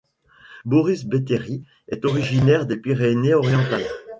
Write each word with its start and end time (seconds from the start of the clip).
Boris 0.65 1.05
Béthéry 1.05 1.63
est 1.87 2.05
originaire 2.05 2.65
des 2.65 2.77
Pyrénées-Orientales. 2.77 3.85